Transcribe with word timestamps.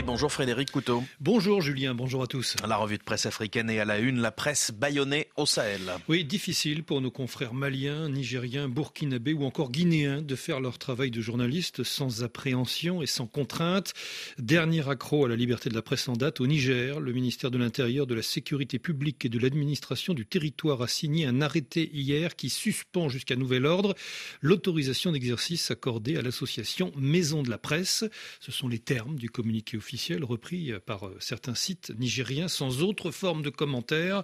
Et 0.00 0.02
bonjour 0.02 0.32
Frédéric 0.32 0.70
Couteau. 0.70 1.04
Bonjour 1.20 1.60
Julien, 1.60 1.94
bonjour 1.94 2.22
à 2.22 2.26
tous. 2.26 2.56
La 2.66 2.78
revue 2.78 2.96
de 2.96 3.02
presse 3.02 3.26
africaine 3.26 3.68
est 3.68 3.80
à 3.80 3.84
la 3.84 3.98
une, 3.98 4.22
la 4.22 4.30
presse 4.30 4.70
bâillonnée 4.70 5.28
au 5.36 5.44
Sahel. 5.44 5.82
Oui, 6.08 6.24
difficile 6.24 6.84
pour 6.84 7.02
nos 7.02 7.10
confrères 7.10 7.52
maliens, 7.52 8.08
nigériens, 8.08 8.66
burkinabés 8.70 9.34
ou 9.34 9.44
encore 9.44 9.70
guinéens 9.70 10.22
de 10.22 10.34
faire 10.36 10.58
leur 10.60 10.78
travail 10.78 11.10
de 11.10 11.20
journaliste 11.20 11.84
sans 11.84 12.24
appréhension 12.24 13.02
et 13.02 13.06
sans 13.06 13.26
contrainte. 13.26 13.92
Dernier 14.38 14.88
accroc 14.88 15.26
à 15.26 15.28
la 15.28 15.36
liberté 15.36 15.68
de 15.68 15.74
la 15.74 15.82
presse 15.82 16.08
en 16.08 16.14
date 16.14 16.40
au 16.40 16.46
Niger, 16.46 16.98
le 16.98 17.12
ministère 17.12 17.50
de 17.50 17.58
l'Intérieur, 17.58 18.06
de 18.06 18.14
la 18.14 18.22
Sécurité 18.22 18.78
publique 18.78 19.26
et 19.26 19.28
de 19.28 19.38
l'administration 19.38 20.14
du 20.14 20.24
territoire 20.24 20.80
a 20.80 20.88
signé 20.88 21.26
un 21.26 21.42
arrêté 21.42 21.90
hier 21.92 22.36
qui 22.36 22.48
suspend 22.48 23.10
jusqu'à 23.10 23.36
nouvel 23.36 23.66
ordre 23.66 23.94
l'autorisation 24.40 25.12
d'exercice 25.12 25.70
accordée 25.70 26.16
à 26.16 26.22
l'association 26.22 26.90
Maison 26.96 27.42
de 27.42 27.50
la 27.50 27.58
Presse. 27.58 28.06
Ce 28.40 28.50
sont 28.50 28.66
les 28.66 28.78
termes 28.78 29.16
du 29.16 29.28
communiqué 29.28 29.76
officiel 29.76 29.89
repris 30.22 30.72
par 30.86 31.06
euh, 31.06 31.16
certains 31.20 31.54
sites 31.54 31.92
nigériens 31.98 32.48
sans 32.48 32.82
autre 32.82 33.10
forme 33.10 33.42
de 33.42 33.50
commentaire. 33.50 34.22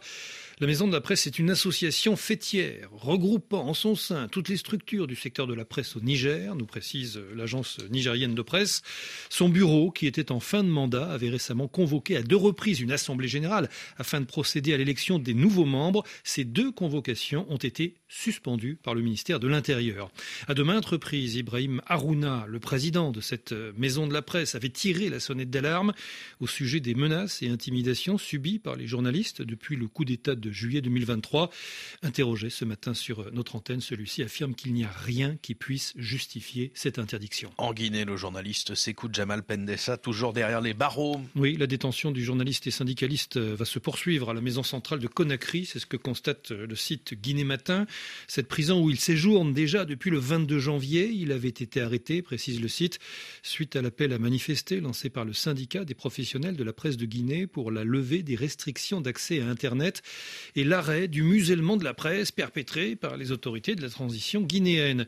La 0.61 0.66
Maison 0.66 0.87
de 0.87 0.92
la 0.92 1.01
Presse 1.01 1.27
est 1.27 1.39
une 1.39 1.51
association 1.51 2.16
fêtière 2.16 2.89
regroupant 2.92 3.66
en 3.66 3.75
son 3.75 3.95
sein 3.95 4.29
toutes 4.29 4.48
les 4.48 4.56
structures 4.56 5.06
du 5.06 5.16
secteur 5.16 5.47
de 5.47 5.55
la 5.55 5.65
presse 5.65 5.97
au 5.97 6.01
Niger, 6.01 6.55
nous 6.55 6.66
précise 6.66 7.20
l'agence 7.34 7.79
nigérienne 7.91 8.34
de 8.34 8.42
presse. 8.42 8.83
Son 9.29 9.48
bureau, 9.48 9.91
qui 9.91 10.06
était 10.06 10.33
en 10.33 10.41
fin 10.41 10.65
de 10.65 10.69
mandat, 10.69 11.11
avait 11.11 11.29
récemment 11.29 11.69
convoqué 11.69 12.17
à 12.17 12.23
deux 12.23 12.37
reprises 12.37 12.80
une 12.80 12.92
assemblée 12.92 13.28
générale 13.28 13.69
afin 13.98 14.20
de 14.20 14.27
procéder 14.27 14.73
à 14.73 14.77
l'élection 14.77 15.19
des 15.19 15.34
nouveaux 15.34 15.64
membres. 15.64 16.05
Ces 16.25 16.45
deux 16.45 16.73
convocations 16.73 17.47
ont 17.51 17.56
été 17.56 17.95
suspendues 18.09 18.77
par 18.77 18.95
le 18.95 19.03
ministère 19.03 19.41
de 19.41 19.48
l'Intérieur. 19.48 20.11
À 20.48 20.55
de 20.55 20.62
maintes 20.62 20.87
Ibrahim 21.12 21.83
Harouna, 21.87 22.47
le 22.48 22.61
président 22.61 23.11
de 23.11 23.20
cette 23.20 23.53
maison 23.77 24.06
de 24.06 24.12
la 24.12 24.23
presse, 24.23 24.55
avait 24.55 24.70
tiré 24.70 25.11
la 25.11 25.20
sonnette 25.20 25.45
d'alarme 25.50 25.92
au 26.41 26.47
sujet 26.47 26.80
des 26.80 26.94
menaces 26.94 27.42
et 27.42 27.48
intimidations 27.48 28.16
subies 28.16 28.58
par 28.58 28.77
les 28.77 28.86
journalistes 28.86 29.42
depuis 29.42 29.77
le 29.77 29.86
coup 29.86 30.05
d'État 30.05 30.34
de 30.34 30.47
de 30.47 30.53
juillet 30.53 30.80
2023. 30.80 31.50
Interrogé 32.03 32.50
ce 32.50 32.64
matin 32.64 32.94
sur 32.94 33.33
notre 33.33 33.56
antenne, 33.56 33.80
celui-ci 33.80 34.22
affirme 34.22 34.55
qu'il 34.55 34.72
n'y 34.72 34.84
a 34.84 34.91
rien 34.91 35.36
qui 35.42 35.55
puisse 35.55 35.92
justifier 35.97 36.70
cette 36.75 36.98
interdiction. 36.98 37.53
En 37.58 37.72
Guinée, 37.72 38.05
le 38.05 38.16
journaliste 38.16 38.75
Sekou 38.75 39.08
Jamal 39.12 39.42
Pendessa, 39.42 39.97
toujours 39.97 40.33
derrière 40.33 40.61
les 40.61 40.75
barreaux. 40.75 41.20
Oui, 41.34 41.56
la 41.56 41.66
détention 41.66 42.12
du 42.12 42.25
journaliste 42.25 42.66
et 42.66 42.70
syndicaliste 42.70 43.38
va 43.38 43.64
se 43.64 43.78
poursuivre 43.78 44.31
à 44.31 44.34
la 44.34 44.41
maison 44.41 44.62
centrale 44.62 45.00
de 45.00 45.08
Conakry, 45.08 45.66
c'est 45.66 45.78
ce 45.78 45.86
que 45.86 45.97
constate 45.97 46.50
le 46.50 46.77
site 46.77 47.14
Guinée 47.14 47.44
Matin. 47.44 47.86
Cette 48.28 48.48
prison 48.48 48.83
où 48.83 48.91
il 48.91 49.00
séjourne 49.00 49.53
déjà 49.53 49.84
depuis 49.84 50.10
le 50.10 50.19
22 50.19 50.58
janvier, 50.58 51.08
il 51.08 51.33
avait 51.33 51.48
été 51.48 51.81
arrêté, 51.81 52.22
précise 52.22 52.60
le 52.60 52.69
site, 52.69 52.98
suite 53.42 53.75
à 53.75 53.83
l'appel 53.83 54.12
à 54.12 54.19
manifester 54.19 54.81
lancé 54.81 55.10
par 55.10 55.25
le 55.25 55.33
syndicat 55.37 55.84
des 55.84 55.95
professionnels 55.95 56.56
de 56.56 56.65
la 56.65 56.73
presse 56.73 56.97
de 56.97 57.06
Guinée 57.06 57.47
pour 57.47 57.70
la 57.70 57.84
levée 57.84 58.23
des 58.23 58.37
restrictions 58.37 59.01
d'accès 59.01 59.41
à 59.41 59.48
Internet 59.48 60.03
et 60.55 60.65
l'arrêt 60.65 61.09
du 61.09 61.23
musellement 61.23 61.77
de 61.77 61.84
la 61.84 61.95
presse 61.95 62.33
perpétré 62.33 62.97
par 62.97 63.17
les 63.17 63.33
autorités 63.33 63.75
de 63.75 63.83
la 63.83 63.91
transition 63.91 64.43
guinéenne. 64.43 65.06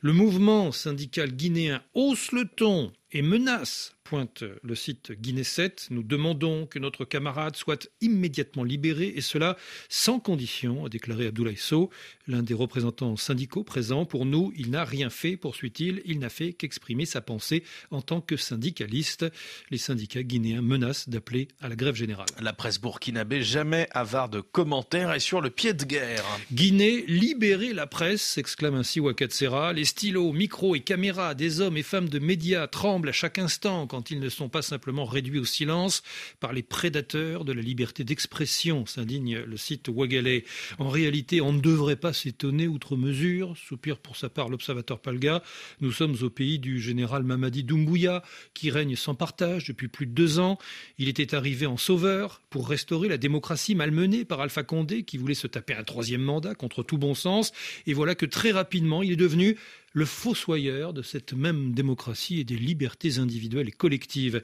Le 0.00 0.12
mouvement 0.12 0.72
syndical 0.72 1.32
guinéen 1.32 1.82
hausse 1.94 2.32
le 2.32 2.46
ton 2.46 2.92
et 3.12 3.22
menace 3.22 3.94
pointe 4.08 4.42
le 4.62 4.74
site 4.74 5.12
Guinée 5.12 5.44
7. 5.44 5.88
Nous 5.90 6.02
demandons 6.02 6.64
que 6.64 6.78
notre 6.78 7.04
camarade 7.04 7.56
soit 7.56 7.90
immédiatement 8.00 8.64
libéré 8.64 9.12
et 9.14 9.20
cela 9.20 9.58
sans 9.90 10.18
condition, 10.18 10.86
a 10.86 10.88
déclaré 10.88 11.26
Abdoulaye 11.26 11.58
Sow, 11.58 11.90
l'un 12.26 12.42
des 12.42 12.54
représentants 12.54 13.16
syndicaux 13.16 13.64
présents. 13.64 14.06
Pour 14.06 14.24
nous, 14.24 14.50
il 14.56 14.70
n'a 14.70 14.84
rien 14.86 15.10
fait, 15.10 15.36
poursuit-il. 15.36 16.00
Il, 16.06 16.20
n'a 16.20 16.30
fait 16.30 16.54
qu'exprimer 16.54 17.04
sa 17.04 17.20
pensée 17.20 17.64
en 17.90 18.00
tant 18.00 18.22
que 18.22 18.38
syndicaliste. 18.38 19.26
Les 19.70 19.76
syndicats 19.76 20.22
guinéens 20.22 20.62
menacent 20.62 21.10
d'appeler 21.10 21.48
à 21.60 21.68
la 21.68 21.76
grève 21.76 21.94
générale. 21.94 22.28
La 22.40 22.54
presse 22.54 22.80
burkinabé, 22.80 23.42
jamais 23.42 23.88
avare 23.90 24.30
de 24.30 24.40
commentaires, 24.40 25.12
est 25.12 25.20
sur 25.20 25.42
le 25.42 25.50
pied 25.50 25.74
de 25.74 25.84
guerre. 25.84 26.24
Guinée, 26.50 27.04
libérez 27.08 27.74
la 27.74 27.86
presse, 27.86 28.22
s'exclame 28.22 28.74
ainsi 28.74 29.00
Wakatsera. 29.00 29.74
Les 29.74 29.84
stylos, 29.84 30.32
micros 30.32 30.76
et 30.76 30.80
caméras 30.80 31.34
des 31.34 31.60
hommes 31.60 31.76
et 31.76 31.82
femmes 31.82 32.08
de 32.08 32.18
médias 32.18 32.68
tremblent 32.68 33.10
à 33.10 33.12
chaque 33.12 33.38
instant 33.38 33.86
quand 33.86 33.97
quand 33.98 34.12
ils 34.12 34.20
ne 34.20 34.28
sont 34.28 34.48
pas 34.48 34.62
simplement 34.62 35.04
réduits 35.04 35.40
au 35.40 35.44
silence 35.44 36.04
par 36.38 36.52
les 36.52 36.62
prédateurs 36.62 37.44
de 37.44 37.52
la 37.52 37.62
liberté 37.62 38.04
d'expression, 38.04 38.86
s'indigne 38.86 39.38
le 39.40 39.56
site 39.56 39.88
Ouagalais. 39.88 40.44
En 40.78 40.88
réalité, 40.88 41.40
on 41.40 41.52
ne 41.52 41.60
devrait 41.60 41.96
pas 41.96 42.12
s'étonner 42.12 42.68
outre 42.68 42.94
mesure, 42.96 43.56
soupire 43.56 43.98
pour 43.98 44.16
sa 44.16 44.28
part 44.28 44.50
l'observateur 44.50 45.00
Palga. 45.00 45.42
Nous 45.80 45.90
sommes 45.90 46.14
au 46.22 46.30
pays 46.30 46.60
du 46.60 46.80
général 46.80 47.24
Mamadi 47.24 47.64
Doumbouya, 47.64 48.22
qui 48.54 48.70
règne 48.70 48.94
sans 48.94 49.16
partage 49.16 49.66
depuis 49.66 49.88
plus 49.88 50.06
de 50.06 50.12
deux 50.12 50.38
ans. 50.38 50.58
Il 50.98 51.08
était 51.08 51.34
arrivé 51.34 51.66
en 51.66 51.76
sauveur 51.76 52.40
pour 52.50 52.68
restaurer 52.68 53.08
la 53.08 53.18
démocratie 53.18 53.74
malmenée 53.74 54.24
par 54.24 54.40
Alpha 54.40 54.62
Condé, 54.62 55.02
qui 55.02 55.18
voulait 55.18 55.34
se 55.34 55.48
taper 55.48 55.74
un 55.74 55.82
troisième 55.82 56.22
mandat 56.22 56.54
contre 56.54 56.84
tout 56.84 56.98
bon 56.98 57.14
sens. 57.14 57.50
Et 57.88 57.94
voilà 57.94 58.14
que 58.14 58.26
très 58.26 58.52
rapidement, 58.52 59.02
il 59.02 59.10
est 59.10 59.16
devenu 59.16 59.56
le 59.98 60.06
fossoyeur 60.06 60.92
de 60.92 61.02
cette 61.02 61.32
même 61.32 61.72
démocratie 61.72 62.40
et 62.40 62.44
des 62.44 62.56
libertés 62.56 63.18
individuelles 63.18 63.68
et 63.68 63.72
collectives 63.72 64.42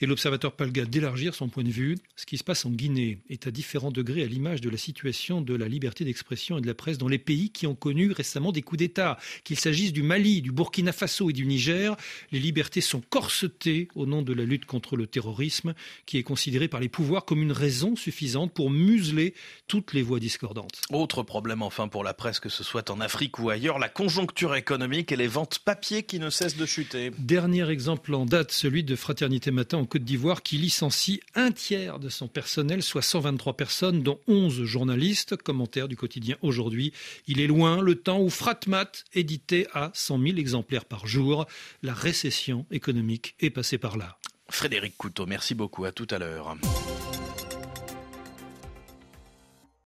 et 0.00 0.06
l'observateur 0.06 0.52
Palga 0.52 0.84
d'élargir 0.84 1.34
son 1.34 1.48
point 1.48 1.64
de 1.64 1.70
vue. 1.70 1.96
Ce 2.16 2.26
qui 2.26 2.38
se 2.38 2.44
passe 2.44 2.64
en 2.64 2.70
Guinée 2.70 3.18
est 3.28 3.46
à 3.46 3.50
différents 3.50 3.90
degrés 3.90 4.22
à 4.22 4.26
l'image 4.26 4.60
de 4.60 4.70
la 4.70 4.76
situation 4.76 5.40
de 5.40 5.54
la 5.54 5.68
liberté 5.68 6.04
d'expression 6.04 6.58
et 6.58 6.60
de 6.60 6.66
la 6.66 6.74
presse 6.74 6.98
dans 6.98 7.08
les 7.08 7.18
pays 7.18 7.50
qui 7.50 7.66
ont 7.66 7.74
connu 7.74 8.12
récemment 8.12 8.52
des 8.52 8.62
coups 8.62 8.78
d'État. 8.78 9.18
Qu'il 9.44 9.58
s'agisse 9.58 9.92
du 9.92 10.02
Mali, 10.02 10.42
du 10.42 10.52
Burkina 10.52 10.92
Faso 10.92 11.30
et 11.30 11.32
du 11.32 11.46
Niger, 11.46 11.96
les 12.32 12.38
libertés 12.38 12.80
sont 12.80 13.00
corsetées 13.00 13.88
au 13.94 14.06
nom 14.06 14.22
de 14.22 14.32
la 14.32 14.44
lutte 14.44 14.64
contre 14.64 14.96
le 14.96 15.06
terrorisme, 15.06 15.74
qui 16.06 16.18
est 16.18 16.22
considéré 16.22 16.68
par 16.68 16.80
les 16.80 16.88
pouvoirs 16.88 17.24
comme 17.24 17.42
une 17.42 17.52
raison 17.52 17.96
suffisante 17.96 18.52
pour 18.52 18.70
museler 18.70 19.34
toutes 19.66 19.92
les 19.92 20.02
voix 20.02 20.20
discordantes. 20.20 20.80
Autre 20.90 21.22
problème 21.22 21.62
enfin 21.62 21.88
pour 21.88 22.04
la 22.04 22.14
presse, 22.14 22.40
que 22.40 22.48
ce 22.48 22.62
soit 22.64 22.90
en 22.90 23.00
Afrique 23.00 23.38
ou 23.38 23.50
ailleurs, 23.50 23.78
la 23.78 23.88
conjoncture 23.88 24.54
économique 24.54 25.12
et 25.12 25.16
les 25.16 25.26
ventes 25.26 25.58
papier 25.58 26.02
qui 26.02 26.18
ne 26.18 26.30
cessent 26.30 26.56
de 26.56 26.66
chuter. 26.66 27.10
Dernier 27.18 27.68
exemple 27.70 28.14
en 28.14 28.26
date, 28.26 28.52
celui 28.52 28.84
de 28.84 28.96
Fraternité 28.96 29.50
Matin 29.50 29.78
Côte 29.88 30.04
d'Ivoire 30.04 30.42
qui 30.42 30.58
licencie 30.58 31.20
un 31.34 31.50
tiers 31.50 31.98
de 31.98 32.08
son 32.08 32.28
personnel, 32.28 32.82
soit 32.82 33.02
123 33.02 33.56
personnes, 33.56 34.02
dont 34.02 34.20
11 34.28 34.64
journalistes. 34.64 35.36
Commentaire 35.36 35.88
du 35.88 35.96
quotidien 35.96 36.36
aujourd'hui. 36.42 36.92
Il 37.26 37.40
est 37.40 37.46
loin 37.46 37.80
le 37.80 37.96
temps 37.96 38.20
où 38.20 38.30
Fratmat 38.30 38.92
éditait 39.14 39.66
à 39.72 39.90
100 39.94 40.20
000 40.20 40.36
exemplaires 40.36 40.84
par 40.84 41.06
jour. 41.06 41.46
La 41.82 41.94
récession 41.94 42.66
économique 42.70 43.34
est 43.40 43.50
passée 43.50 43.78
par 43.78 43.96
là. 43.96 44.18
Frédéric 44.50 44.96
Couteau, 44.96 45.26
merci 45.26 45.54
beaucoup. 45.54 45.84
À 45.84 45.92
tout 45.92 46.06
à 46.10 46.18
l'heure. 46.18 46.56